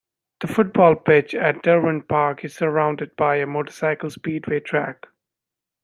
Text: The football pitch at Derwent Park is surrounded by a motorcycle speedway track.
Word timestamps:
The 0.39 0.47
football 0.47 0.95
pitch 0.95 1.35
at 1.35 1.61
Derwent 1.61 2.07
Park 2.07 2.43
is 2.43 2.55
surrounded 2.55 3.15
by 3.15 3.35
a 3.35 3.45
motorcycle 3.45 4.09
speedway 4.09 4.59
track. 4.59 5.05